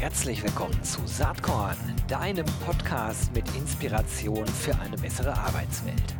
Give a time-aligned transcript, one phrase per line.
[0.00, 6.14] Herzlich willkommen zu Saatkorn, deinem Podcast mit Inspiration für eine bessere Arbeitswelt.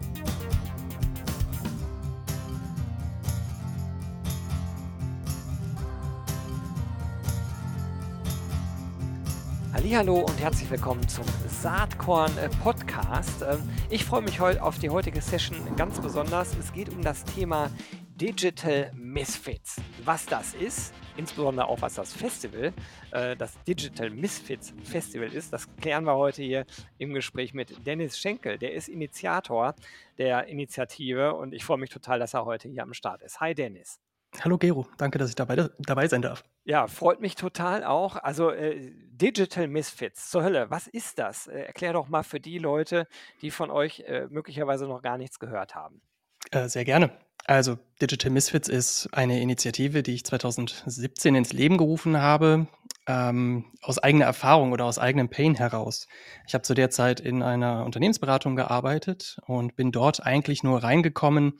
[9.99, 12.33] Hallo und herzlich willkommen zum Saatkorn
[12.63, 13.43] Podcast.
[13.43, 13.59] Ähm,
[13.91, 16.55] ich freue mich heute auf die heutige Session ganz besonders.
[16.57, 17.71] Es geht um das Thema
[18.17, 19.77] Digital Misfits.
[20.05, 22.73] Was das ist, insbesondere auch was das Festival,
[23.11, 26.65] äh, das Digital Misfits Festival ist, das klären wir heute hier
[26.97, 28.57] im Gespräch mit Dennis Schenkel.
[28.57, 29.75] Der ist Initiator
[30.17, 33.41] der Initiative und ich freue mich total, dass er heute hier am Start ist.
[33.41, 34.01] Hi Dennis.
[34.43, 36.45] Hallo Gero, danke, dass ich dabei, dabei sein darf.
[36.65, 38.17] Ja, freut mich total auch.
[38.17, 41.47] Also äh, Digital Misfits, zur Hölle, was ist das?
[41.47, 43.09] Äh, erklär doch mal für die Leute,
[43.43, 46.03] die von euch äh, möglicherweise noch gar nichts gehört haben.
[46.51, 47.11] Äh, sehr gerne.
[47.49, 52.67] Also Digital Misfits ist eine Initiative, die ich 2017 ins Leben gerufen habe,
[53.07, 56.09] ähm, aus eigener Erfahrung oder aus eigenem Pain heraus.
[56.47, 61.55] Ich habe zu der Zeit in einer Unternehmensberatung gearbeitet und bin dort eigentlich nur reingekommen,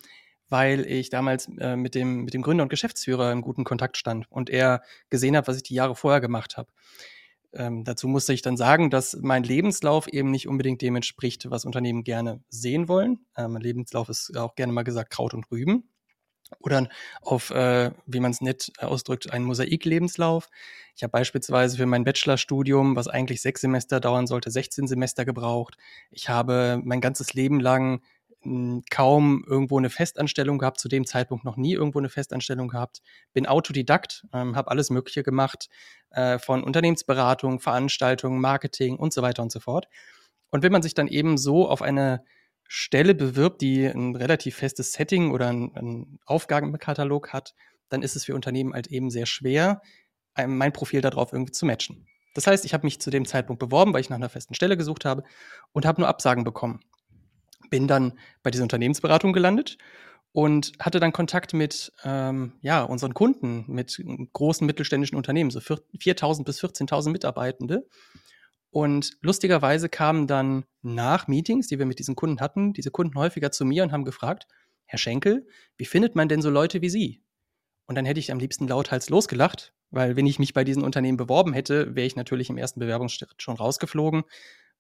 [0.51, 4.31] weil ich damals äh, mit, dem, mit dem Gründer und Geschäftsführer im guten Kontakt stand
[4.31, 6.69] und er gesehen hat, was ich die Jahre vorher gemacht habe.
[7.53, 11.65] Ähm, dazu musste ich dann sagen, dass mein Lebenslauf eben nicht unbedingt dem entspricht, was
[11.65, 13.21] Unternehmen gerne sehen wollen.
[13.37, 15.89] Äh, mein Lebenslauf ist auch gerne mal gesagt Kraut und Rüben.
[16.61, 16.89] Oder
[17.21, 20.49] auf, äh, wie man es nett ausdrückt, einen Mosaik-Lebenslauf.
[20.97, 25.77] Ich habe beispielsweise für mein Bachelorstudium, was eigentlich sechs Semester dauern sollte, 16 Semester gebraucht.
[26.11, 28.01] Ich habe mein ganzes Leben lang
[28.91, 33.47] kaum irgendwo eine Festanstellung gehabt, zu dem Zeitpunkt noch nie irgendwo eine Festanstellung gehabt, bin
[33.47, 35.69] Autodidakt, ähm, habe alles Mögliche gemacht,
[36.11, 39.89] äh, von Unternehmensberatung, Veranstaltungen, Marketing und so weiter und so fort.
[40.51, 42.25] Und wenn man sich dann eben so auf eine
[42.69, 47.55] Stelle bewirbt, die ein relativ festes Setting oder einen Aufgabenkatalog hat,
[47.89, 49.83] dann ist es für Unternehmen halt eben sehr schwer,
[50.37, 52.07] mein Profil darauf irgendwie zu matchen.
[52.35, 54.77] Das heißt, ich habe mich zu dem Zeitpunkt beworben, weil ich nach einer festen Stelle
[54.77, 55.25] gesucht habe
[55.73, 56.81] und habe nur Absagen bekommen
[57.71, 59.79] bin dann bei dieser Unternehmensberatung gelandet
[60.33, 64.03] und hatte dann Kontakt mit ähm, ja, unseren Kunden, mit
[64.33, 67.87] großen mittelständischen Unternehmen, so 4.000 bis 14.000 Mitarbeitende.
[68.71, 73.51] Und lustigerweise kamen dann nach Meetings, die wir mit diesen Kunden hatten, diese Kunden häufiger
[73.51, 74.47] zu mir und haben gefragt,
[74.85, 75.47] Herr Schenkel,
[75.77, 77.23] wie findet man denn so Leute wie Sie?
[77.87, 81.17] Und dann hätte ich am liebsten lauthals losgelacht, weil wenn ich mich bei diesen Unternehmen
[81.17, 84.25] beworben hätte, wäre ich natürlich im ersten Bewerbungsschritt schon rausgeflogen,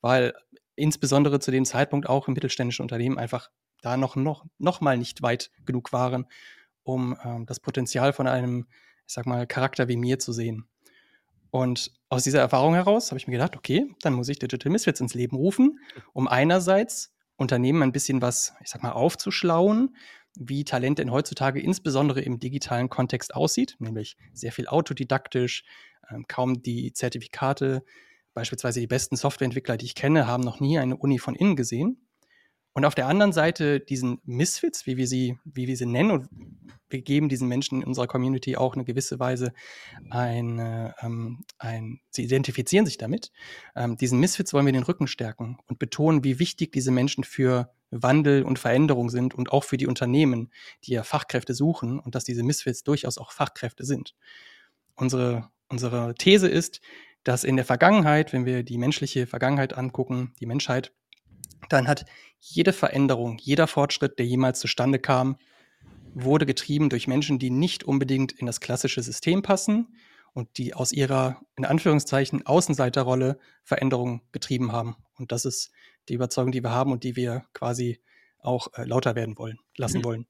[0.00, 0.34] weil
[0.78, 3.50] insbesondere zu dem Zeitpunkt auch im mittelständischen Unternehmen einfach
[3.82, 6.26] da noch, noch, noch mal nicht weit genug waren,
[6.82, 8.66] um ähm, das Potenzial von einem,
[9.06, 10.68] ich sag mal, Charakter wie mir zu sehen.
[11.50, 15.00] Und aus dieser Erfahrung heraus habe ich mir gedacht, okay, dann muss ich Digital Misfits
[15.00, 15.78] ins Leben rufen,
[16.12, 19.96] um einerseits Unternehmen ein bisschen was, ich sag mal, aufzuschlauen,
[20.34, 25.64] wie Talent denn heutzutage insbesondere im digitalen Kontext aussieht, nämlich sehr viel autodidaktisch,
[26.10, 27.84] ähm, kaum die Zertifikate
[28.38, 32.06] Beispielsweise die besten Softwareentwickler, die ich kenne, haben noch nie eine Uni von innen gesehen.
[32.72, 36.28] Und auf der anderen Seite diesen Misfits, wie wir sie, wie wir sie nennen, und
[36.88, 39.52] wir geben diesen Menschen in unserer Community auch eine gewisse Weise
[40.10, 40.60] ein,
[41.02, 43.32] ähm, ein sie identifizieren sich damit.
[43.74, 47.72] Ähm, diesen Misfits wollen wir den Rücken stärken und betonen, wie wichtig diese Menschen für
[47.90, 50.52] Wandel und Veränderung sind und auch für die Unternehmen,
[50.84, 54.14] die ja Fachkräfte suchen und dass diese Misfits durchaus auch Fachkräfte sind.
[54.94, 56.80] Unsere, unsere These ist,
[57.28, 60.94] dass in der Vergangenheit, wenn wir die menschliche Vergangenheit angucken, die Menschheit,
[61.68, 62.06] dann hat
[62.40, 65.36] jede Veränderung, jeder Fortschritt, der jemals zustande kam,
[66.14, 69.94] wurde getrieben durch Menschen, die nicht unbedingt in das klassische System passen
[70.32, 74.96] und die aus ihrer, in Anführungszeichen, Außenseiterrolle Veränderungen getrieben haben.
[75.18, 75.70] Und das ist
[76.08, 78.00] die Überzeugung, die wir haben und die wir quasi
[78.38, 80.04] auch äh, lauter werden wollen, lassen mhm.
[80.04, 80.26] wollen.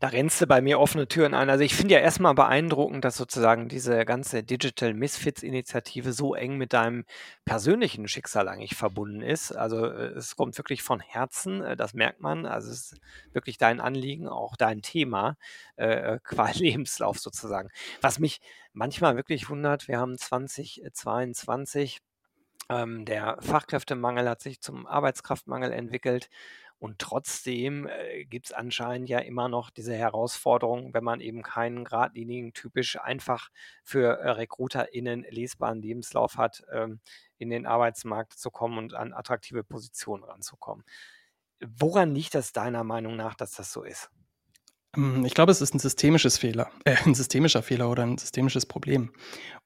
[0.00, 1.48] Da rennst du bei mir offene Türen ein.
[1.48, 6.72] Also ich finde ja erstmal beeindruckend, dass sozusagen diese ganze Digital Misfits-Initiative so eng mit
[6.72, 7.04] deinem
[7.44, 9.52] persönlichen Schicksal eigentlich verbunden ist.
[9.52, 12.46] Also äh, es kommt wirklich von Herzen, äh, das merkt man.
[12.46, 13.00] Also es ist
[13.32, 15.36] wirklich dein Anliegen, auch dein Thema,
[15.76, 17.68] äh, qua Lebenslauf sozusagen.
[18.00, 18.40] Was mich
[18.72, 22.00] manchmal wirklich wundert, wir haben 2022,
[22.68, 26.28] ähm, der Fachkräftemangel hat sich zum Arbeitskraftmangel entwickelt.
[26.80, 31.84] Und trotzdem äh, gibt es anscheinend ja immer noch diese Herausforderung, wenn man eben keinen
[31.84, 33.50] geradlinigen, typisch einfach
[33.84, 37.00] für äh, RecruiterInnen lesbaren Lebenslauf hat, ähm,
[37.36, 40.84] in den Arbeitsmarkt zu kommen und an attraktive Positionen ranzukommen.
[41.60, 44.10] Woran liegt das deiner Meinung nach, dass das so ist?
[44.96, 48.64] Hm, ich glaube, es ist ein systemisches Fehler, äh, ein systemischer Fehler oder ein systemisches
[48.64, 49.12] Problem.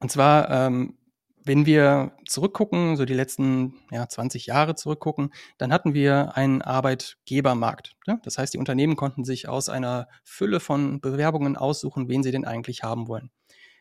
[0.00, 0.98] Und zwar ähm,
[1.44, 7.96] wenn wir zurückgucken, so die letzten ja, 20 Jahre zurückgucken, dann hatten wir einen Arbeitgebermarkt.
[8.06, 8.18] Ja?
[8.22, 12.44] Das heißt, die Unternehmen konnten sich aus einer Fülle von Bewerbungen aussuchen, wen sie denn
[12.44, 13.30] eigentlich haben wollen.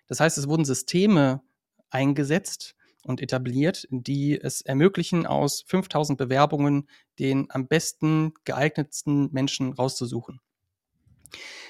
[0.07, 1.41] Das heißt, es wurden Systeme
[1.89, 6.87] eingesetzt, und etabliert, die es ermöglichen, aus 5000 Bewerbungen
[7.19, 10.39] den am besten geeignetsten Menschen rauszusuchen.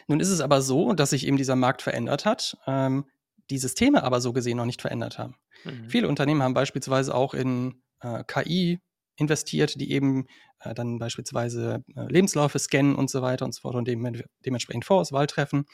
[0.07, 3.05] Nun ist es aber so, dass sich eben dieser Markt verändert hat, ähm,
[3.49, 5.35] die Systeme aber so gesehen noch nicht verändert haben.
[5.63, 5.89] Mhm.
[5.89, 8.79] Viele Unternehmen haben beispielsweise auch in äh, KI
[9.15, 10.25] investiert, die eben
[10.59, 14.85] äh, dann beispielsweise äh, Lebensläufe scannen und so weiter und so fort und dem, dementsprechend
[14.85, 15.65] Vorauswahl treffen.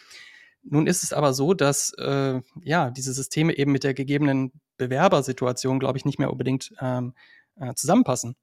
[0.61, 5.79] Nun ist es aber so, dass äh, ja diese Systeme eben mit der gegebenen Bewerbersituation,
[5.79, 7.13] glaube ich, nicht mehr unbedingt ähm,
[7.55, 8.35] äh, zusammenpassen.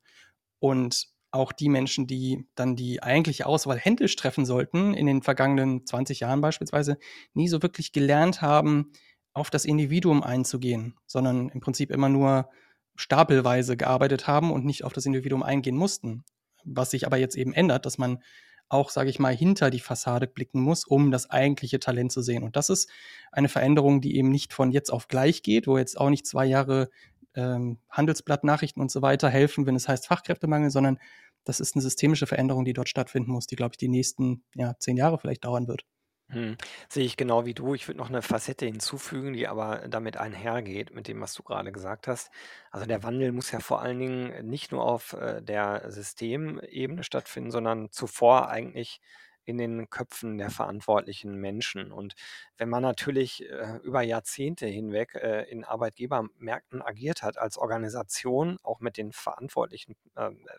[0.58, 5.84] Und auch die Menschen, die dann die eigentliche Auswahl händisch treffen sollten, in den vergangenen
[5.84, 6.99] 20 Jahren beispielsweise,
[7.34, 8.93] nie so wirklich gelernt haben,
[9.36, 12.48] auf das Individuum einzugehen, sondern im Prinzip immer nur
[12.94, 16.24] stapelweise gearbeitet haben und nicht auf das Individuum eingehen mussten.
[16.64, 18.22] Was sich aber jetzt eben ändert, dass man
[18.70, 22.44] auch, sage ich mal, hinter die Fassade blicken muss, um das eigentliche Talent zu sehen.
[22.44, 22.90] Und das ist
[23.30, 26.46] eine Veränderung, die eben nicht von jetzt auf gleich geht, wo jetzt auch nicht zwei
[26.46, 26.88] Jahre
[27.34, 30.98] ähm, Handelsblatt-Nachrichten und so weiter helfen, wenn es heißt Fachkräftemangel, sondern
[31.44, 34.74] das ist eine systemische Veränderung, die dort stattfinden muss, die, glaube ich, die nächsten ja,
[34.78, 35.84] zehn Jahre vielleicht dauern wird.
[36.31, 36.56] Hm.
[36.88, 37.75] Sehe ich genau wie du.
[37.75, 41.70] Ich würde noch eine Facette hinzufügen, die aber damit einhergeht mit dem, was du gerade
[41.70, 42.31] gesagt hast.
[42.73, 47.52] Also, der Wandel muss ja vor allen Dingen nicht nur auf, äh, der Systemebene stattfinden,
[47.52, 49.00] sondern zuvor eigentlich
[49.44, 51.93] in den Köpfen der verantwortlichen Menschen.
[51.93, 52.14] Und
[52.58, 58.81] wenn man natürlich, äh, über Jahrzehnte hinweg, äh, in Arbeitgebermärkten agiert hat als Organisation, auch
[58.81, 60.58] mit den verantwortlichen, ähm, äh,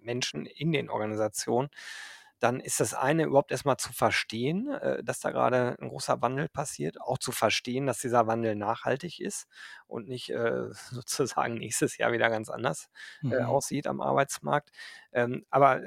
[0.00, 1.70] Menschen in den Organisationen,
[2.38, 6.48] dann ist das eine überhaupt erstmal zu verstehen, äh, dass da gerade ein großer Wandel
[6.48, 9.46] passiert, auch zu verstehen, dass dieser Wandel nachhaltig ist
[9.86, 12.90] und nicht äh, sozusagen nächstes Jahr wieder ganz anders
[13.22, 13.46] äh, mhm.
[13.46, 14.70] aussieht am Arbeitsmarkt.
[15.12, 15.80] Ähm, aber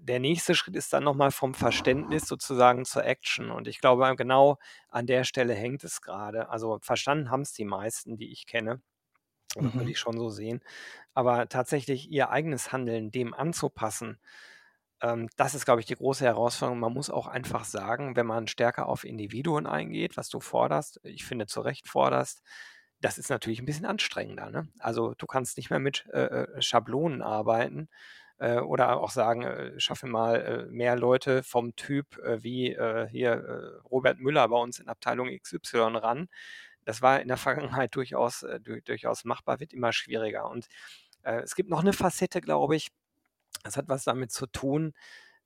[0.00, 3.50] der nächste Schritt ist dann nochmal vom Verständnis sozusagen zur Action.
[3.50, 4.58] Und ich glaube, genau
[4.88, 6.48] an der Stelle hängt es gerade.
[6.50, 8.80] Also verstanden haben es die meisten, die ich kenne.
[9.56, 9.74] Mhm.
[9.74, 10.60] Würde ich schon so sehen.
[11.14, 14.18] Aber tatsächlich ihr eigenes Handeln dem anzupassen,
[15.00, 16.80] ähm, das ist, glaube ich, die große Herausforderung.
[16.80, 21.24] Man muss auch einfach sagen, wenn man stärker auf Individuen eingeht, was du forderst, ich
[21.24, 22.42] finde zu Recht forderst,
[23.00, 24.50] das ist natürlich ein bisschen anstrengender.
[24.50, 24.68] Ne?
[24.80, 27.88] Also du kannst nicht mehr mit äh, äh Schablonen arbeiten
[28.38, 32.76] äh, oder auch sagen, äh, schaffe mal äh, mehr Leute vom Typ äh, wie
[33.10, 36.28] hier Robert Müller bei uns in Abteilung XY ran.
[36.84, 38.44] Das war in der Vergangenheit durchaus,
[38.84, 40.48] durchaus machbar, wird immer schwieriger.
[40.50, 40.68] Und
[41.22, 42.88] es gibt noch eine Facette, glaube ich,
[43.68, 44.94] das hat was damit zu tun,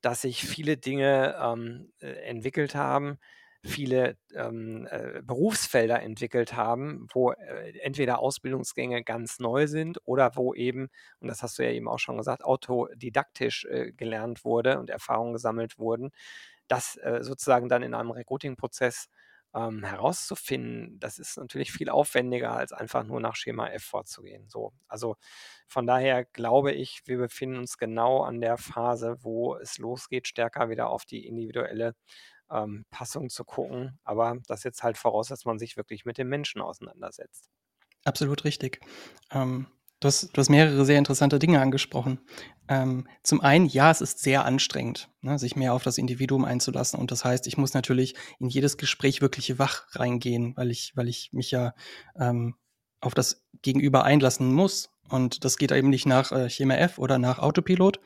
[0.00, 3.18] dass sich viele Dinge ähm, äh, entwickelt haben,
[3.64, 10.54] viele ähm, äh, Berufsfelder entwickelt haben, wo äh, entweder Ausbildungsgänge ganz neu sind oder wo
[10.54, 10.88] eben,
[11.20, 15.32] und das hast du ja eben auch schon gesagt, autodidaktisch äh, gelernt wurde und Erfahrungen
[15.34, 16.10] gesammelt wurden,
[16.68, 19.08] das sozusagen dann in einem Recruiting-Prozess
[19.54, 24.48] ähm, herauszufinden, das ist natürlich viel aufwendiger, als einfach nur nach Schema F vorzugehen.
[24.48, 25.16] So, also
[25.66, 30.70] von daher glaube ich, wir befinden uns genau an der Phase, wo es losgeht, stärker
[30.70, 31.94] wieder auf die individuelle
[32.50, 33.98] ähm, Passung zu gucken.
[34.04, 37.50] Aber das setzt halt voraus, dass man sich wirklich mit den Menschen auseinandersetzt.
[38.04, 38.80] Absolut richtig.
[39.30, 39.66] Ähm,
[40.02, 42.18] Du hast, du hast mehrere sehr interessante Dinge angesprochen.
[42.66, 46.98] Ähm, zum einen, ja, es ist sehr anstrengend, ne, sich mehr auf das Individuum einzulassen.
[46.98, 51.06] Und das heißt, ich muss natürlich in jedes Gespräch wirklich wach reingehen, weil ich, weil
[51.06, 51.72] ich mich ja
[52.18, 52.56] ähm,
[53.00, 54.90] auf das Gegenüber einlassen muss.
[55.08, 58.00] Und das geht eben nicht nach äh, Schema F oder nach Autopilot.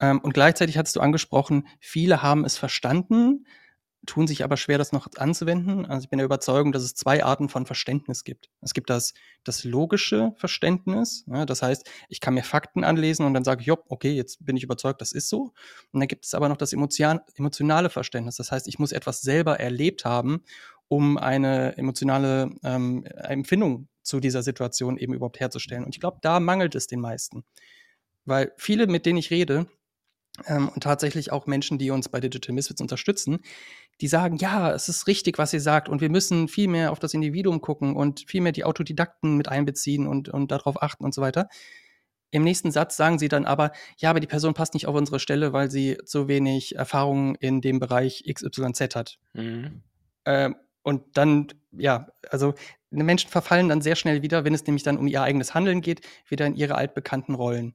[0.00, 3.46] Ähm, und gleichzeitig hattest du angesprochen, viele haben es verstanden,
[4.06, 5.84] tun sich aber schwer, das noch anzuwenden.
[5.86, 8.48] Also ich bin der Überzeugung, dass es zwei Arten von Verständnis gibt.
[8.60, 9.12] Es gibt das,
[9.44, 11.24] das logische Verständnis.
[11.26, 14.44] Ja, das heißt, ich kann mir Fakten anlesen und dann sage ich, jo, okay, jetzt
[14.44, 15.52] bin ich überzeugt, das ist so.
[15.92, 18.36] Und dann gibt es aber noch das emotionale Verständnis.
[18.36, 20.42] Das heißt, ich muss etwas selber erlebt haben,
[20.88, 25.84] um eine emotionale ähm, Empfindung zu dieser Situation eben überhaupt herzustellen.
[25.84, 27.44] Und ich glaube, da mangelt es den meisten.
[28.24, 29.66] Weil viele, mit denen ich rede,
[30.46, 33.40] ähm, und tatsächlich auch Menschen, die uns bei Digital Misfits unterstützen,
[34.00, 36.98] die sagen, ja, es ist richtig, was ihr sagt und wir müssen viel mehr auf
[36.98, 41.14] das Individuum gucken und viel mehr die Autodidakten mit einbeziehen und, und darauf achten und
[41.14, 41.48] so weiter.
[42.30, 45.20] Im nächsten Satz sagen sie dann aber, ja, aber die Person passt nicht auf unsere
[45.20, 49.18] Stelle, weil sie zu wenig Erfahrung in dem Bereich XYZ hat.
[49.32, 49.82] Mhm.
[50.24, 52.54] Ähm, und dann, ja, also
[52.90, 56.00] Menschen verfallen dann sehr schnell wieder, wenn es nämlich dann um ihr eigenes Handeln geht,
[56.28, 57.74] wieder in ihre altbekannten Rollen.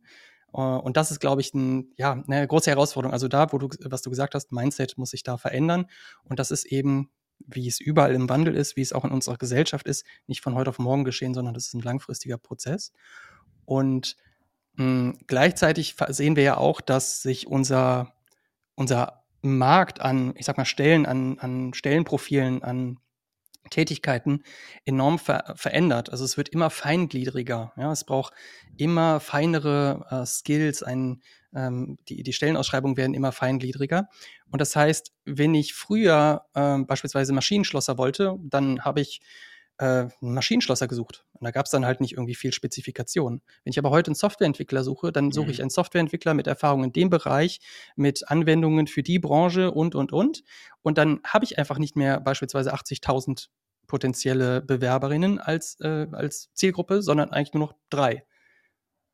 [0.53, 3.13] Äh, und das ist, glaube ich, ein, ja, eine große Herausforderung.
[3.13, 5.88] Also da, wo du, was du gesagt hast, Mindset muss sich da verändern.
[6.24, 9.38] Und das ist eben, wie es überall im Wandel ist, wie es auch in unserer
[9.38, 12.91] Gesellschaft ist, nicht von heute auf morgen geschehen, sondern das ist ein langfristiger Prozess.
[13.65, 14.15] Und
[14.75, 18.13] mh, hm, gleichzeitig sehen wir ja auch, dass sich unser,
[18.75, 22.98] unser Markt an, ich sag mal, Stellen, an, an Stellenprofilen, an
[23.70, 24.44] Tätigkeiten
[24.86, 26.10] enorm ver verändert.
[26.10, 27.74] Also es wird immer feingliedriger.
[27.77, 27.91] Ja?
[27.91, 28.34] Es braucht
[28.77, 31.22] immer feinere äh, Skills, ein,
[31.53, 34.10] ähm, die, die Stellenausschreibungen werden immer feingliedriger.
[34.50, 39.22] Und das heißt, wenn ich früher äh, beispielsweise Maschinenschlosser wollte, dann habe ich
[39.81, 39.83] äh,
[40.21, 41.25] einen Maschinenschlosser gesucht.
[41.33, 43.41] Und da gab es dann halt nicht irgendwie viel Spezifikation.
[43.63, 45.51] Wenn ich aber heute einen Softwareentwickler suche, dann suche mhm.
[45.51, 47.59] ich einen Softwareentwickler mit Erfahrung in dem Bereich,
[47.95, 50.43] mit Anwendungen für die Branche und, und, und.
[50.83, 53.47] Und dann habe ich einfach nicht mehr beispielsweise 80.000
[53.88, 58.23] potenzielle Bewerberinnen als, äh, als Zielgruppe, sondern eigentlich nur noch drei.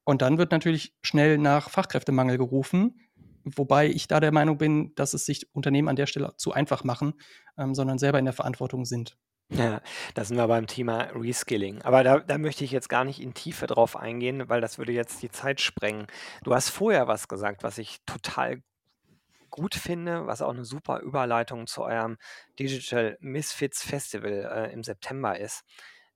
[0.03, 2.99] Und dann wird natürlich schnell nach Fachkräftemangel gerufen,
[3.45, 6.83] wobei ich da der Meinung bin, dass es sich Unternehmen an der Stelle zu einfach
[6.83, 7.13] machen,
[7.57, 9.17] ähm, sondern selber in der Verantwortung sind.
[9.49, 9.81] Ja,
[10.13, 11.81] da sind wir beim Thema Reskilling.
[11.83, 14.91] Aber da, da möchte ich jetzt gar nicht in Tiefe drauf eingehen, weil das würde
[14.91, 16.07] jetzt die Zeit sprengen.
[16.43, 18.61] Du hast vorher was gesagt, was ich total
[19.49, 22.17] gut finde, was auch eine super Überleitung zu eurem
[22.59, 25.63] Digital Misfits Festival äh, im September ist.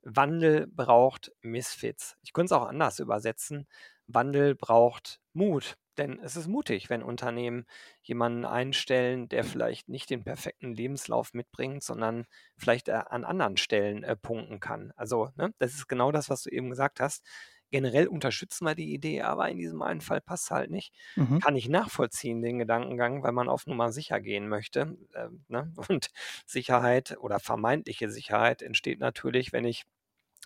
[0.04, 2.18] Wandel braucht Misfits.
[2.24, 3.68] Ich könnte es auch anders übersetzen.
[4.08, 5.78] Wandel braucht Mut.
[5.98, 7.66] Denn es ist mutig, wenn Unternehmen
[8.02, 12.26] jemanden einstellen, der vielleicht nicht den perfekten Lebenslauf mitbringt, sondern
[12.58, 14.94] vielleicht äh, an anderen Stellen äh, punkten kann.
[14.96, 17.26] Also, ne, das ist genau das, was du eben gesagt hast.
[17.72, 20.94] Generell unterstützen wir die Idee, aber in diesem einen Fall passt es halt nicht.
[21.16, 21.40] Mhm.
[21.40, 24.98] Kann ich nachvollziehen, den Gedankengang, weil man auf Nummer sicher gehen möchte.
[25.14, 25.74] Äh, ne?
[25.90, 26.10] Und
[26.46, 29.86] Sicherheit oder vermeintliche Sicherheit entsteht natürlich, wenn ich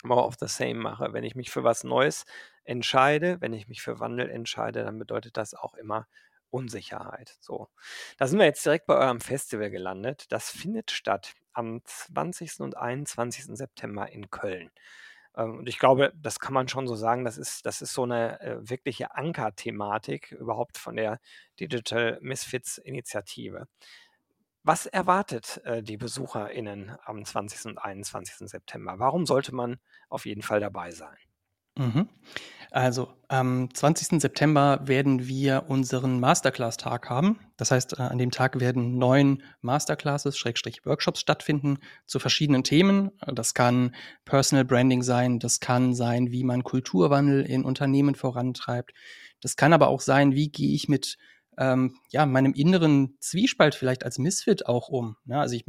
[0.06, 1.14] more of the same mache.
[1.14, 2.26] Wenn ich mich für was Neues
[2.64, 6.08] entscheide, wenn ich mich für Wandel entscheide, dann bedeutet das auch immer
[6.50, 7.38] Unsicherheit.
[7.42, 7.70] So,
[8.18, 10.32] da sind wir jetzt direkt bei eurem Festival gelandet.
[10.32, 12.62] Das findet statt am 20.
[12.62, 13.46] und 21.
[13.58, 14.72] September in Köln.
[15.36, 18.04] Ähm, und ich glaube, das kann man schon so sagen, das ist, das ist so
[18.04, 21.20] eine äh, wirkliche Ankerthematik überhaupt von der
[21.60, 23.68] Digital Misfits Initiative.
[24.68, 27.66] Was erwartet äh, die BesucherInnen am 20.
[27.66, 28.50] und 21.
[28.50, 28.96] September?
[28.98, 29.78] Warum sollte man
[30.10, 31.16] auf jeden Fall dabei sein?
[31.78, 32.10] Mhm.
[32.72, 34.20] Also am 20.
[34.20, 37.40] September werden wir unseren Masterclass-Tag haben.
[37.58, 43.12] Das heißt, äh, an dem Tag werden neun Masterclasses, Schrägstrich Workshops stattfinden zu verschiedenen Themen.
[43.28, 43.96] Das kann
[44.26, 48.94] Personal Branding sein, das kann sein, wie man Kulturwandel in Unternehmen vorantreibt.
[49.42, 51.18] Das kann aber auch sein, wie gehe ich mit
[51.58, 55.18] ähm, ja, meinem inneren Zwiespalt vielleicht als Misfit auch um.
[55.26, 55.42] Ja, ne?
[55.42, 55.66] also ich,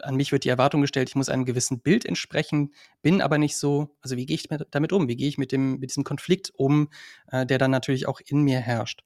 [0.00, 2.72] an mich wird die Erwartung gestellt, ich muss einem gewissen Bild entsprechen,
[3.02, 5.08] bin aber nicht so, also wie gehe ich damit um?
[5.08, 6.88] Wie gehe ich mit, dem, mit diesem Konflikt um,
[7.30, 9.04] äh, der dann natürlich auch in mir herrscht?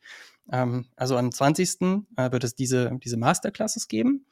[0.53, 2.07] Ähm, also am 20.
[2.17, 4.27] Äh, wird es diese, diese Masterclasses geben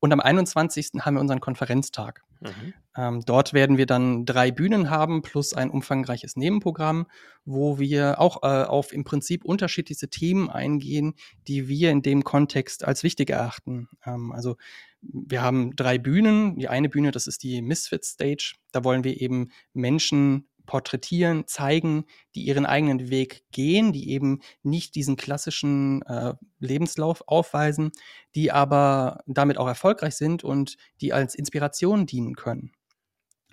[0.00, 0.92] und am 21.
[1.00, 2.22] haben wir unseren Konferenztag.
[2.44, 2.74] Mhm.
[2.96, 7.06] Ähm, dort werden wir dann drei Bühnen haben plus ein umfangreiches Nebenprogramm,
[7.44, 11.14] wo wir auch äh, auf im Prinzip unterschiedlichste Themen eingehen,
[11.48, 13.88] die wir in dem Kontext als wichtig erachten.
[14.06, 14.56] Ähm, also
[15.00, 16.56] wir haben drei Bühnen.
[16.58, 18.54] Die eine Bühne, das ist die Misfit Stage.
[18.72, 22.04] Da wollen wir eben Menschen porträtieren, zeigen,
[22.34, 27.92] die ihren eigenen Weg gehen, die eben nicht diesen klassischen äh, Lebenslauf aufweisen,
[28.34, 32.72] die aber damit auch erfolgreich sind und die als Inspiration dienen können.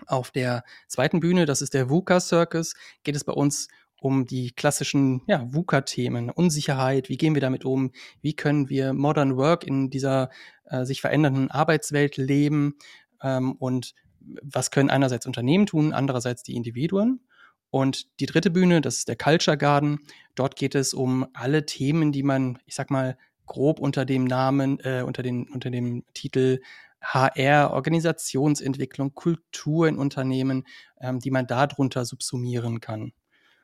[0.08, 3.68] Auf der zweiten Bühne, das ist der VUCA Circus, geht es bei uns
[4.02, 7.92] um die klassischen ja, VUCA-Themen, Unsicherheit, wie gehen wir damit um,
[8.22, 10.32] wie können wir Modern Work in dieser
[10.66, 12.78] äh, sich verändernden Arbeitswelt leben?
[13.22, 13.94] Ähm, und
[14.42, 17.22] was können einerseits Unternehmen tun, andererseits die Individuen.
[17.70, 20.00] Und die dritte Bühne, das ist der Culture Garden.
[20.36, 24.80] Dort geht es um alle Themen, die man, ich sag mal, grob unter dem Namen,
[24.82, 26.60] äh, unter, den, unter dem Titel
[27.02, 30.66] HR, Organisationsentwicklung, Kultur in Unternehmen,
[31.00, 33.14] ähm, die man darunter subsumieren kann.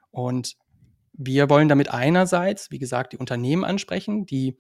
[0.10, 0.58] Und
[1.14, 4.58] wir wollen damit einerseits, wie gesagt, die Unternehmen ansprechen, die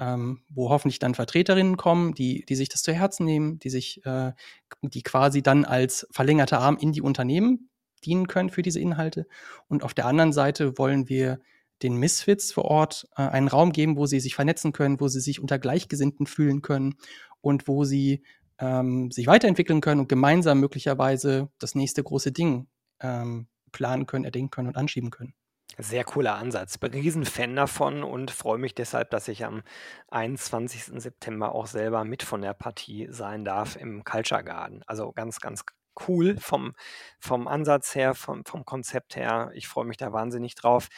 [0.00, 4.04] ähm, wo hoffentlich dann Vertreterinnen kommen, die, die sich das zu Herzen nehmen, die sich,
[4.06, 4.32] äh,
[4.80, 7.68] die quasi dann als verlängerter Arm in die Unternehmen
[8.04, 9.26] dienen können für diese Inhalte.
[9.68, 11.38] Und auf der anderen Seite wollen wir
[11.82, 15.20] den Misfits vor Ort äh, einen Raum geben, wo sie sich vernetzen können, wo sie
[15.20, 16.94] sich unter Gleichgesinnten fühlen können
[17.42, 18.22] und wo sie
[18.58, 22.68] ähm, sich weiterentwickeln können und gemeinsam möglicherweise das nächste große Ding
[23.00, 25.34] ähm, planen können, erdenken können und anschieben können.
[25.78, 26.78] Sehr cooler Ansatz.
[26.78, 29.62] Bin Riesenfan davon und freue mich deshalb, dass ich am
[30.10, 31.00] 21.
[31.00, 34.82] September auch selber mit von der Partie sein darf im Culture Garden.
[34.86, 35.64] Also ganz, ganz
[36.08, 36.74] cool vom,
[37.18, 39.50] vom Ansatz her, vom, vom Konzept her.
[39.54, 40.88] Ich freue mich da wahnsinnig drauf.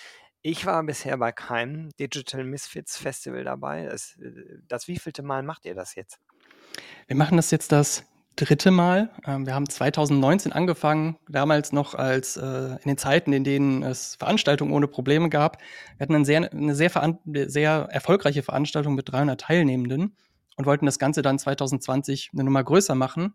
[0.42, 3.84] Ich war bisher bei keinem Digital Misfits Festival dabei.
[3.86, 4.18] Das,
[4.66, 6.18] das wievielte Mal macht ihr das jetzt?
[7.06, 8.04] Wir machen das jetzt das
[8.36, 9.10] dritte Mal.
[9.26, 14.16] Ähm, wir haben 2019 angefangen, damals noch als äh, in den Zeiten, in denen es
[14.16, 15.58] Veranstaltungen ohne Probleme gab.
[15.96, 16.90] Wir hatten eine sehr, eine sehr,
[17.48, 20.16] sehr erfolgreiche Veranstaltung mit 300 Teilnehmenden
[20.56, 23.34] und wollten das Ganze dann 2020 eine Nummer größer machen.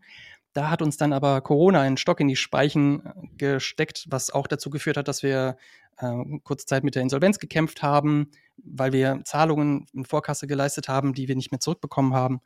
[0.53, 4.47] Da hat uns dann aber Corona einen Stock in die Speichen äh, gesteckt, was auch
[4.47, 5.57] dazu geführt hat, dass wir
[5.97, 11.13] äh, kurze Zeit mit der Insolvenz gekämpft haben, weil wir Zahlungen in Vorkasse geleistet haben,
[11.13, 12.41] die wir nicht mehr zurückbekommen haben.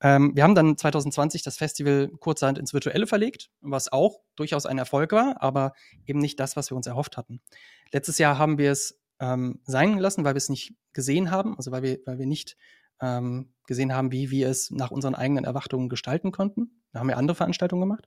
[0.00, 4.78] Ähm, wir haben dann 2020 das Festival kurzerhand ins Virtuelle verlegt, was auch durchaus ein
[4.78, 5.72] Erfolg war, aber
[6.06, 7.40] eben nicht das, was wir uns erhofft hatten.
[7.92, 11.70] Letztes Jahr haben wir es ähm, sein gelassen, weil wir es nicht gesehen haben, also
[11.70, 12.56] weil wir, weil wir nicht
[13.00, 16.83] ähm, gesehen haben, wie wir es nach unseren eigenen Erwartungen gestalten konnten.
[16.94, 18.06] Da haben wir andere Veranstaltungen gemacht.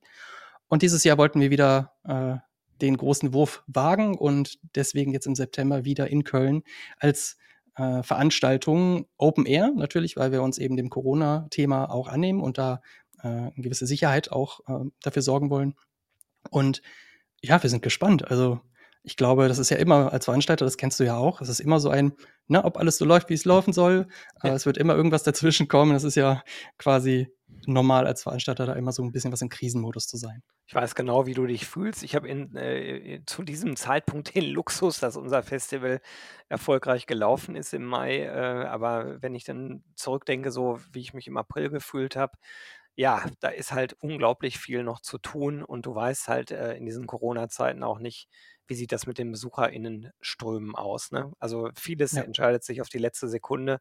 [0.68, 2.38] Und dieses Jahr wollten wir wieder äh,
[2.82, 6.64] den großen Wurf wagen und deswegen jetzt im September wieder in Köln
[6.98, 7.38] als
[7.76, 12.82] äh, Veranstaltung Open Air, natürlich, weil wir uns eben dem Corona-Thema auch annehmen und da
[13.22, 15.76] äh, eine gewisse Sicherheit auch äh, dafür sorgen wollen.
[16.50, 16.82] Und
[17.42, 18.30] ja, wir sind gespannt.
[18.30, 18.62] Also
[19.04, 21.60] ich glaube, das ist ja immer als Veranstalter, das kennst du ja auch, es ist
[21.60, 22.14] immer so ein,
[22.48, 24.08] na, ob alles so läuft, wie es laufen soll.
[24.36, 25.94] Aber es wird immer irgendwas dazwischen kommen.
[25.94, 26.44] Das ist ja
[26.78, 27.28] quasi
[27.66, 30.42] normal als Veranstalter da immer so ein bisschen was im Krisenmodus zu sein.
[30.68, 32.04] Ich weiß genau, wie du dich fühlst.
[32.04, 36.02] Ich habe äh, zu diesem Zeitpunkt den Luxus, dass unser Festival
[36.50, 38.24] erfolgreich gelaufen ist im Mai.
[38.24, 42.38] Äh, aber wenn ich dann zurückdenke, so wie ich mich im April gefühlt habe,
[42.98, 46.86] ja, da ist halt unglaublich viel noch zu tun und du weißt halt äh, in
[46.86, 48.28] diesen Corona-Zeiten auch nicht,
[48.66, 51.12] wie sieht das mit den BesucherInnenströmen aus.
[51.12, 51.32] Ne?
[51.40, 52.24] Also vieles ja.
[52.24, 53.80] entscheidet sich auf die letzte Sekunde.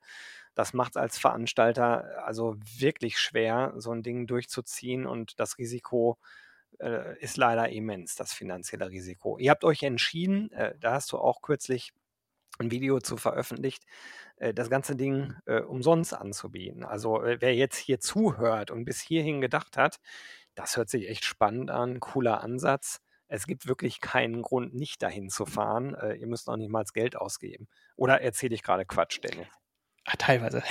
[0.54, 6.18] Das macht es als Veranstalter also wirklich schwer, so ein Ding durchzuziehen und das Risiko
[6.78, 9.38] äh, ist leider immens, das finanzielle Risiko.
[9.38, 11.94] Ihr habt euch entschieden, äh, da hast du auch kürzlich
[12.61, 13.85] ein Video zu veröffentlicht,
[14.37, 16.85] äh, das ganze Ding äh, umsonst anzubieten.
[16.85, 19.99] Also äh, wer jetzt hier zuhört und bis hierhin gedacht hat,
[20.55, 25.31] das hört sich echt spannend an, cooler Ansatz es gibt wirklich keinen Grund, nicht dahin
[25.31, 25.97] zu fahren.
[26.17, 27.67] Ihr müsst noch nicht mal Geld ausgeben.
[27.97, 29.49] Oder erzähle ich gerade Quatsch, Daniel?
[30.09, 30.63] Ah, teilweise.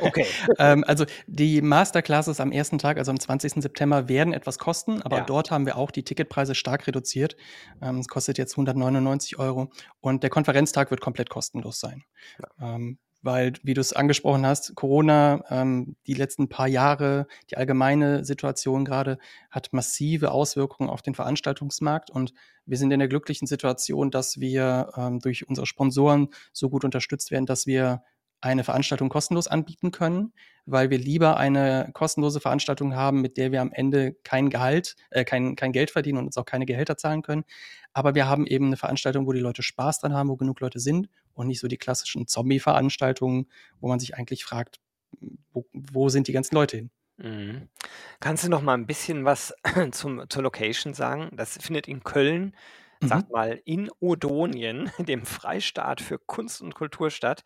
[0.00, 0.26] Okay.
[0.58, 3.54] ähm, also die Masterclasses am ersten Tag, also am 20.
[3.54, 5.24] September, werden etwas kosten, aber ja.
[5.24, 7.36] dort haben wir auch die Ticketpreise stark reduziert.
[7.82, 12.04] Ähm, es kostet jetzt 199 Euro und der Konferenztag wird komplett kostenlos sein.
[12.38, 12.74] Ja.
[12.74, 18.24] Ähm, weil, wie du es angesprochen hast, Corona, ähm, die letzten paar Jahre, die allgemeine
[18.24, 19.18] Situation gerade
[19.50, 22.32] hat massive Auswirkungen auf den Veranstaltungsmarkt und
[22.66, 27.32] wir sind in der glücklichen Situation, dass wir ähm, durch unsere Sponsoren so gut unterstützt
[27.32, 28.02] werden, dass wir
[28.40, 30.32] eine Veranstaltung kostenlos anbieten können,
[30.66, 35.24] weil wir lieber eine kostenlose Veranstaltung haben, mit der wir am Ende kein Gehalt, äh,
[35.24, 37.44] kein, kein Geld verdienen und uns auch keine Gehälter zahlen können.
[37.92, 40.80] Aber wir haben eben eine Veranstaltung, wo die Leute Spaß dran haben, wo genug Leute
[40.80, 43.46] sind und nicht so die klassischen Zombie-Veranstaltungen,
[43.80, 44.80] wo man sich eigentlich fragt,
[45.52, 46.90] wo, wo sind die ganzen Leute hin?
[47.18, 47.68] Mhm.
[48.20, 49.54] Kannst du noch mal ein bisschen was
[49.92, 51.30] zum, zur Location sagen?
[51.32, 52.54] Das findet in Köln
[53.00, 53.20] Mhm.
[53.20, 57.42] Sagt mal, in Odonien, dem Freistaat für Kunst und Kultur statt.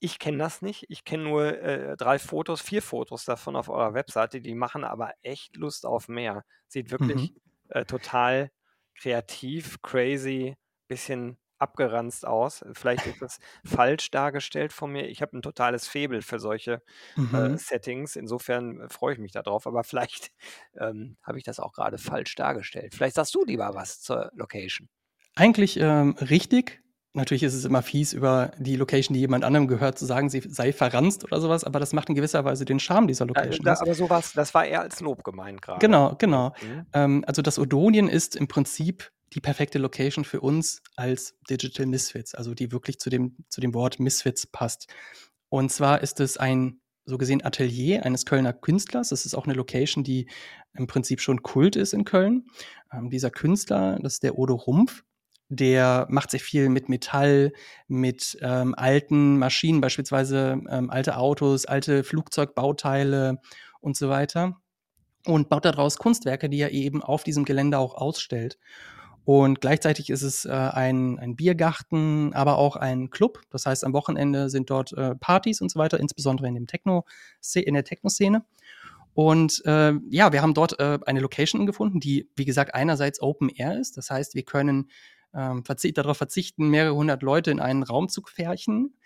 [0.00, 0.86] Ich kenne das nicht.
[0.88, 4.40] Ich kenne nur äh, drei Fotos, vier Fotos davon auf eurer Webseite.
[4.40, 6.44] Die machen aber echt Lust auf mehr.
[6.68, 7.36] Sieht wirklich Mhm.
[7.68, 8.50] äh, total
[8.94, 10.56] kreativ, crazy,
[10.88, 12.64] bisschen abgeranzt aus.
[12.72, 15.08] Vielleicht ist das falsch dargestellt von mir.
[15.08, 16.82] Ich habe ein totales Faible für solche
[17.16, 17.56] äh, mhm.
[17.56, 18.16] Settings.
[18.16, 19.66] Insofern äh, freue ich mich darauf.
[19.66, 20.32] Aber vielleicht
[20.78, 22.94] ähm, habe ich das auch gerade falsch dargestellt.
[22.94, 24.88] Vielleicht sagst du lieber was zur Location.
[25.34, 26.82] Eigentlich ähm, richtig.
[27.14, 30.40] Natürlich ist es immer fies, über die Location, die jemand anderem gehört, zu sagen, sie
[30.40, 33.66] sei verranzt oder sowas, aber das macht in gewisser Weise den Charme dieser Location.
[33.66, 35.78] Ja, aber sowas, das war eher als Lob gemeint gerade.
[35.78, 36.54] Genau, genau.
[36.62, 36.86] Mhm.
[36.94, 42.34] Ähm, also das Odonien ist im Prinzip die perfekte Location für uns als Digital Misfits,
[42.34, 44.92] also die wirklich zu dem, zu dem Wort Misfits passt.
[45.48, 49.08] Und zwar ist es ein so gesehen Atelier eines Kölner Künstlers.
[49.08, 50.28] Das ist auch eine Location, die
[50.74, 52.46] im Prinzip schon Kult ist in Köln.
[52.92, 55.02] Ähm, dieser Künstler, das ist der Odo Rumpf,
[55.48, 57.52] der macht sehr viel mit Metall,
[57.88, 63.38] mit ähm, alten Maschinen, beispielsweise ähm, alte Autos, alte Flugzeugbauteile
[63.80, 64.56] und so weiter.
[65.26, 68.58] Und baut daraus Kunstwerke, die er eben auf diesem Gelände auch ausstellt.
[69.24, 73.40] Und gleichzeitig ist es äh, ein, ein Biergarten, aber auch ein Club.
[73.50, 77.04] Das heißt, am Wochenende sind dort äh, Partys und so weiter, insbesondere in dem Techno,
[77.54, 78.44] in der Techno-Szene.
[79.14, 83.48] Und äh, ja, wir haben dort äh, eine Location gefunden, die, wie gesagt, einerseits Open
[83.48, 83.96] Air ist.
[83.96, 84.90] Das heißt, wir können
[85.34, 88.96] ähm, verzi darauf verzichten, mehrere hundert Leute in einen Raum zu pferchen.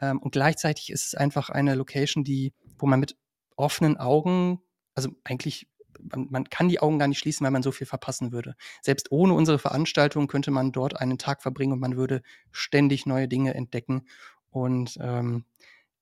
[0.00, 3.16] Ähm, und gleichzeitig ist es einfach eine Location, die, wo man mit
[3.56, 4.60] offenen Augen,
[4.94, 5.68] also eigentlich
[6.02, 8.54] man, man, kann die Augen gar nicht schließen, weil man so viel verpassen würde.
[8.82, 13.28] Selbst ohne unsere Veranstaltung könnte man dort einen Tag verbringen und man würde ständig neue
[13.28, 14.06] Dinge entdecken.
[14.50, 15.44] Und ähm,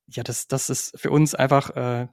[0.06, 2.08] ja, das, das ist für uns einfach äh,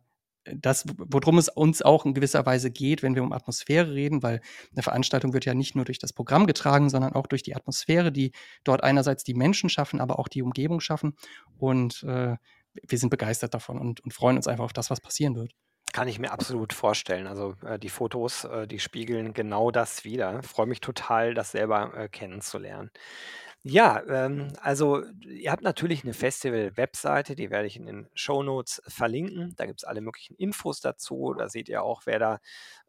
[0.46, 4.42] das, worum es uns auch in gewisser Weise geht, wenn wir um Atmosphäre reden, weil
[4.74, 8.12] eine Veranstaltung wird ja nicht nur durch das Programm getragen, sondern auch durch die Atmosphäre,
[8.12, 8.32] die
[8.64, 11.16] dort einerseits die Menschen schaffen, aber auch die Umgebung schaffen.
[11.58, 12.36] Und äh,
[12.88, 15.54] wir sind begeistert davon und, und freuen uns einfach auf das, was passieren wird.
[15.96, 17.28] Kann ich mir absolut vorstellen.
[17.28, 20.44] Also, äh, die Fotos, äh, die spiegeln genau das wider.
[20.44, 22.92] Freue mich total, das selber, äh, kennenzulernen.
[23.64, 29.54] Ja, ähm, also, ihr habt natürlich 'ne Festival-Webseite, die werde ich in den Shownotes verlinken.
[29.58, 31.34] Da gibt's alle möglichen Infos dazu.
[31.38, 32.40] Da seht ihr auch, wer da,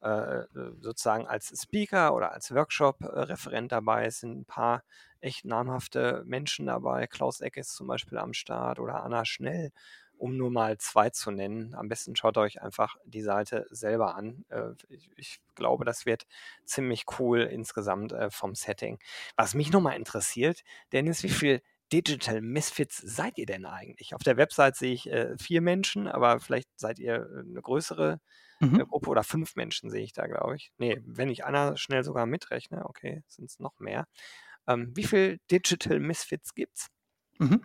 [0.03, 0.45] äh,
[0.81, 4.21] sozusagen als Speaker oder als Workshop äh, dabei ist.
[4.21, 4.83] Sind 'n paar
[5.21, 7.07] echt namhafte Menschen dabei.
[7.07, 9.73] Klaus Eck ist zum Beispiel am Start oder Anna Schnell,
[10.19, 11.75] um nur mal 2 zu nennen.
[11.75, 14.45] Am besten schaut euch einfach die Seite selber an.
[14.49, 14.73] Äh,
[15.17, 16.27] ich glaube, das wird
[16.65, 18.99] ziemlich cool insgesamt, äh, vom Setting.
[19.37, 24.15] Was mich noch mal interessiert, Dennis, wie viel Digital Misfits seid ihr denn eigentlich?
[24.15, 28.21] Auf der Website sehe ich, äh, 4 Menschen, aber vielleicht seid ihr, äh, 'ne größere,
[28.61, 28.87] Mhm.
[28.89, 30.73] Gruppe oder 5 Menschen sehe ich da, glaube ich.
[30.79, 34.07] Ne, wenn ich Anna Schnell sogar mitrechne, okay, sind's noch mehr.
[34.69, 36.89] Ähm, wie viel Digital Misfits gibt's?
[37.41, 37.61] Mhm.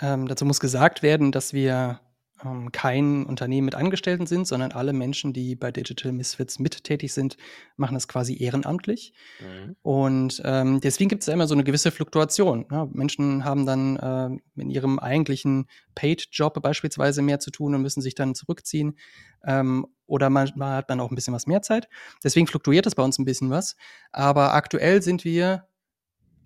[0.00, 2.00] Ähm, dazu muss gesagt werden, dass wir,
[2.44, 7.14] ähm, kein Unternehmen mit Angestellten sind, sondern alle Menschen, die bei Digital Misfits mit tätig
[7.14, 7.36] sind,
[7.76, 9.14] machen das quasi ehrenamtlich.
[9.38, 9.76] Mhm.
[9.82, 12.88] Und, ähm, deswegen gibt's da immer so 'ne gewisse Fluktuation, ne?
[12.92, 18.14] Menschen haben dann, ähm, in ihrem eigentlichen Paid-Job beispielsweise mehr zu tun und müssen sich
[18.14, 18.98] dann zurückziehen.
[19.44, 21.88] Ähm, oder manchmal hat man auch 'n bisschen was mehr Zeit.
[22.22, 23.76] Deswegen fluktuiert das bei uns 'n bisschen was.
[24.12, 25.66] Aber aktuell sind wir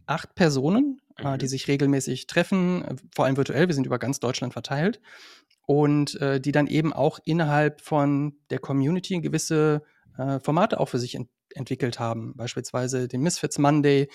[0.06, 1.48] 8 Personen, äh, die Mhm.
[1.48, 3.68] sich regelmäßig treffen, äh, vor allem virtuell.
[3.68, 5.00] Wir sind über ganz Deutschland verteilt
[5.66, 9.82] und, äh, die dann eben auch innerhalb von der Community gewisse,
[10.42, 12.34] Formate auch für sich ent entwickelt haben.
[12.36, 14.08] Beispielsweise den Misfits Monday,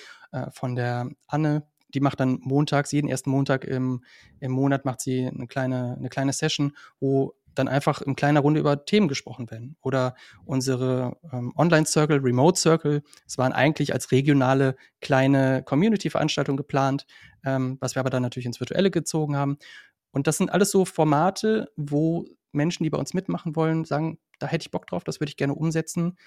[0.54, 1.68] von der Anne.
[1.89, 3.30] Die macht dann montags jeden 1.
[3.32, 4.04] Montag im
[4.39, 8.60] im Monat macht sie 'ne kleine 'ne kleine Session, wo dann einfach in kleiner Runde
[8.60, 9.78] über Themen gesprochen werden.
[9.82, 10.15] Oder
[10.46, 17.06] unsere, ähm, Online-Circle, Remote Circle, es waren eigentlich als regionale kleine Community-Veranstaltungen geplant,
[17.46, 19.58] ähm, was wir aber dann natürlich ins Virtuelle gezogen haben.
[20.12, 24.48] Und das sind alles so Formate, wo Menschen, die bei uns mitmachen wollen, sagen: „Da
[24.48, 26.18] hätte ich Bock drauf, das würde ich gerne umsetzen.“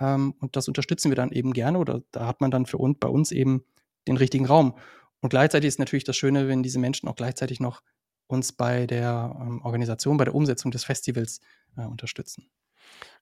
[0.00, 2.98] Ähm, und das unterstützen wir dann eben gerne oder da hat man dann für un
[2.98, 3.64] bei uns eben
[4.08, 4.78] den richtigen Raum.
[5.20, 7.82] Und gleichzeitig ist natürlich das Schöne, wenn diese Menschen auch gleichzeitig noch
[8.26, 11.40] uns bei der, ähm, Organisation, bei der Umsetzung des Festivals,
[11.76, 12.48] äh, unterstützen.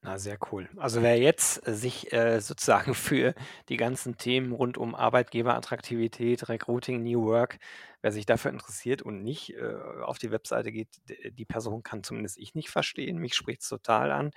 [0.03, 0.69] Na, sehr cool.
[0.77, 3.35] Also, wer jetzt äh, sich, äh, sozusagen für
[3.69, 7.59] die ganzen Themen rund um Arbeitgeberattraktivität, Recruiting, New Work
[8.05, 10.89] wer sich dafür interessiert und nicht, äh, auf die Webseite geht,
[11.33, 13.17] die Person kann zumindest ich nicht verstehen.
[13.17, 14.31] Mich spricht's total an.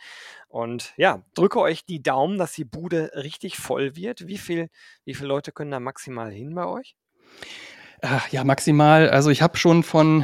[0.47, 4.25] Und ja, drücke euch die Daumen, dass die Bude richtig voll wird.
[4.25, 4.69] Wie viel
[5.03, 6.95] wie viele Leute können da maximal hin bei euch?
[8.01, 10.23] Äh, ja, maximal also, ich habe schon von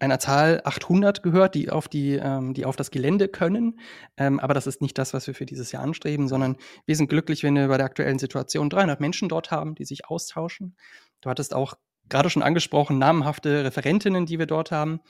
[0.00, 3.78] einer Zahl 800 gehört, die auf die ähm, die auf das Gelände können.
[4.16, 7.08] Ähm, aber das ist nicht das, was wir für dieses Jahr anstreben, sondern wir sind
[7.08, 10.76] glücklich, wenn wir bei der aktuellen Situation 300 Menschen dort haben, die sich austauschen.
[11.20, 11.74] Du hattest auch
[12.08, 15.00] grade schon angesprochen, namenhafte Referentinnen, die wir dort haben.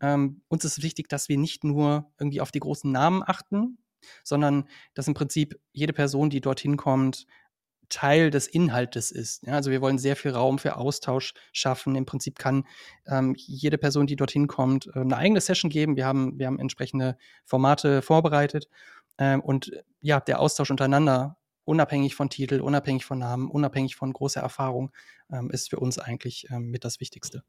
[0.00, 3.78] Ähm, uns ist wichtig, dass wir nicht nur irgendwie auf die großen Namen achten,
[4.24, 7.26] sondern dass im Prinzip jede Person, die dorthin kommt,
[7.88, 9.54] Teil des Inhaltes ist, ja?
[9.54, 11.94] Also, wir wollen sehr viel Raum für Austausch schaffen.
[11.96, 12.64] Im Prinzip kann,
[13.06, 15.96] ähm, jede Person, die dorthin kommt, äh, 'ne eigene Session geben.
[15.96, 18.68] Wir haben wir haben entsprechende Formate vorbereitet.
[19.18, 24.40] Ähm, und ja, der Austausch untereinander, unabhängig von Titel, unabhängig von Namen, unabhängig von großer
[24.40, 24.92] Erfahrung,
[25.32, 27.42] ähm, ist für uns eigentlich, ähm, mit das Wichtigste.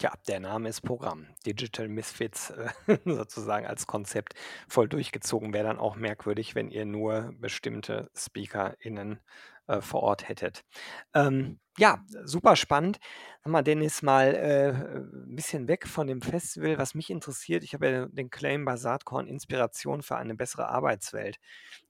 [0.00, 1.26] Ja, der Name ist Programm.
[1.46, 2.70] Digital Misfits, äh,
[3.04, 4.34] sozusagen als Konzept
[4.68, 5.52] voll durchgezogen.
[5.52, 9.20] Wäre dann auch merkwürdig, wenn ihr nur bestimmte SpeakerInnen,
[9.68, 10.62] äh, vor Ort hättet.
[11.14, 12.98] Ähm, ja, super spannend.
[13.44, 16.78] Sag mal, Dennis, mal, äh, 'n bisschen weg von dem Festival.
[16.78, 21.38] Was mich interessiert, ich habe ja den Claim bei Saatkorn „Inspiration für eine bessere Arbeitswelt“.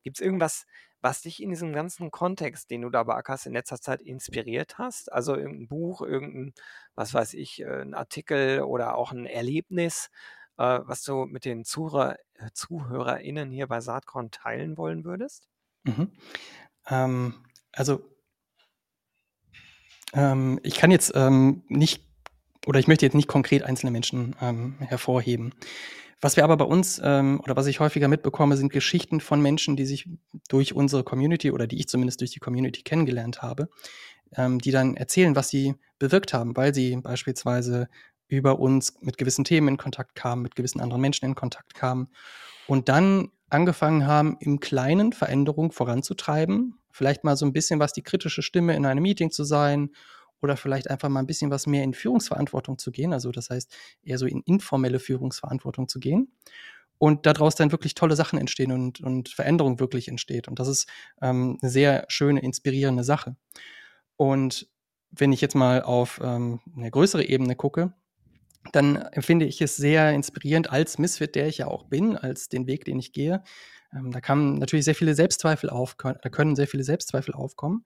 [0.02, 0.66] Gibt's irgendwas,
[1.02, 5.12] was dich in diesem ganzen Kontext, den du da beackerst, in letzter Zeit inspiriert hast?
[5.12, 6.54] Also, irgend 'n Buch, irgend 'n,
[6.96, 10.10] was weiß ich, äh, 'n Artikel oder auch 'n Erlebnis,
[10.58, 15.46] äh, was du mit den Zuhörer äh, ZuhörerInnen hier bei Saatkorn teilen wollen würdest?
[15.84, 16.12] Mhm.
[16.88, 17.34] Ähm,
[17.72, 18.02] also
[20.14, 22.04] ähm, ich kann jetzt, ähm, nicht
[22.66, 25.52] oder ich möchte jetzt nicht konkret einzelne Menschen, ähm, hervorheben.
[26.20, 29.74] Was wir aber bei uns, ähm oder was ich häufiger mitbekomme, sind Geschichten von Menschen,
[29.74, 30.08] die sich
[30.48, 33.68] durch unsere Community oder die ich zumindest durch die Community kennengelernt habe,
[34.36, 37.88] ähm, die dann erzählen, was sie bewirkt haben, weil sie beispielsweise
[38.28, 42.08] über uns mit gewissen Themen in Kontakt kamen, mit gewissen anderen Menschen in Kontakt kamen
[42.68, 46.78] und dann angefangen haben, im Kleinen Veränderung voranzutreiben.
[46.92, 49.90] Vielleicht mal so 'n bisschen was die kritische Stimme in einem Meeting zu sein
[50.42, 53.12] oder vielleicht einfach mal 'n bisschen was mehr in Führungsverantwortung zu gehen.
[53.14, 53.74] Also, das heißt,
[54.04, 56.32] eher so in informelle Führungsverantwortung zu gehen
[56.98, 60.48] und da draus dann wirklich tolle Sachen entstehen und und Veränderung wirklich entsteht.
[60.48, 60.88] Und das ist,
[61.22, 63.36] ähm, 'ne sehr schöne, inspirierende Sache.
[64.18, 64.68] Und
[65.12, 67.94] wenn ich jetzt mal auf, ähm, 'ne größere Ebene gucke
[68.72, 72.66] dann empfinde ich es sehr inspirierend als Misfit, der ich ja auch bin, als den
[72.68, 73.42] Weg, den ich gehe.
[73.94, 77.84] Ähm, da kamen natürlich sehr viele Selbstzweifel auf, da können sehr viele Selbstzweifel aufkommen.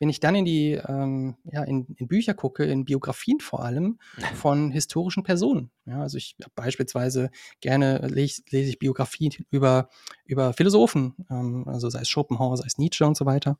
[0.00, 3.98] Wenn ich dann in die, ähm, ja, in, in, Bücher gucke, in Biografien vor allem
[4.34, 5.72] von historischen Personen.
[5.86, 9.88] Ja, also ich beispielsweise gerne lese, lese ich Biografien über,
[10.24, 13.58] über Philosophen, ähm, also sei es Schopenhauer, sei es Nietzsche und so weiter,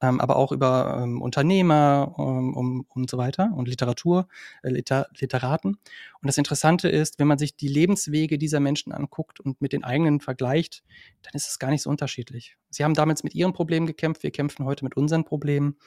[0.00, 4.28] ähm, aber auch über ähm, Unternehmer um, um, und so weiter und Literatur,
[4.62, 5.78] äh, Liter, Literaten.
[6.22, 9.84] Und das Interessante ist, wenn man sich die Lebenswege dieser Menschen anguckt und mit den
[9.84, 10.82] eigenen vergleicht,
[11.22, 12.56] dann ist es gar nicht so unterschiedlich.
[12.68, 15.78] Sie haben damals mit ihren Problemen gekämpft, wir kämpfen heute mit unseren Problemen.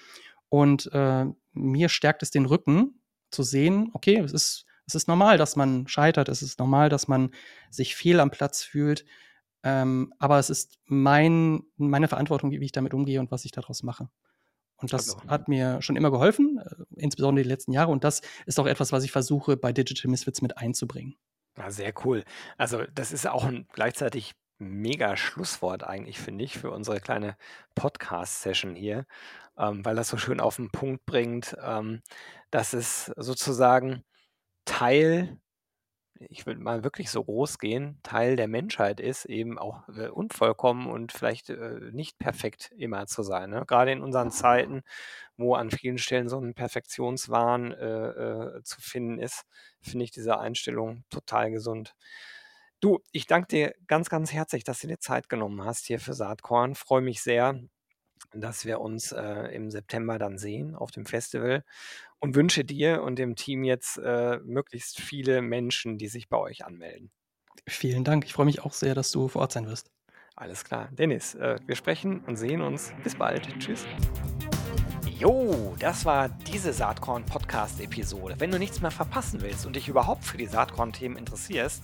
[0.49, 5.37] Und äh, mir stärkt es den Rücken zu sehen, okay, es ist, es ist normal,
[5.37, 7.31] dass man scheitert, es ist normal, dass man
[7.69, 9.05] sich fehl am Platz fühlt.
[9.63, 13.83] Ähm, aber es ist mein, meine Verantwortung, wie ich damit umgehe und was ich daraus
[13.83, 14.09] mache.
[14.83, 15.29] Und das also.
[15.29, 17.91] hat mir schon immer geholfen, äh, insbesondere die letzten Jahre.
[17.91, 21.15] Und das ist auch etwas, was ich versuche, bei Digital Misfits mit einzubringen.
[21.57, 22.23] Ja, sehr cool.
[22.57, 27.37] Also, das ist auch ein gleichzeitig mega Schlusswort eigentlich, finde ich, für unsere kleine
[27.75, 29.05] Podcast-Session hier,
[29.57, 32.01] ähm, weil das so schön auf den Punkt bringt, ähm,
[32.51, 34.03] dass es sozusagen
[34.65, 35.39] Teil
[36.19, 40.87] ich würde mal wirklich so groß gehen, Teil der Menschheit ist, eben auch äh, unvollkommen
[40.87, 43.49] und vielleicht äh, nicht perfekt immer zu sein.
[43.49, 43.63] Ne?
[43.67, 44.83] Gerade in unseren Zeiten,
[45.37, 49.43] wo an vielen Stellen so ein Perfektionswahn äh, äh, zu finden ist,
[49.81, 51.95] finde ich diese Einstellung total gesund.
[52.79, 56.13] Du, ich danke dir ganz, ganz herzlich, dass du dir Zeit genommen hast hier für
[56.13, 56.75] Saatkorn.
[56.75, 57.59] Freue mich sehr,
[58.41, 61.63] dass wir uns äh, im September dann sehen auf dem Festival
[62.19, 66.65] und wünsche dir und dem Team jetzt äh, möglichst viele Menschen, die sich bei euch
[66.65, 67.11] anmelden.
[67.67, 68.25] Vielen Dank.
[68.25, 69.89] Ich freue mich auch sehr, dass du vor Ort sein wirst.
[70.35, 70.89] Alles klar.
[70.91, 72.91] Dennis, äh, wir sprechen und sehen uns.
[73.03, 73.47] Bis bald.
[73.59, 73.85] Tschüss.
[75.19, 78.35] Jo, das war diese Saatkorn-Podcast-Episode.
[78.39, 81.83] Wenn du nichts mehr verpassen willst und dich überhaupt für die Saatkorn-Themen interessierst,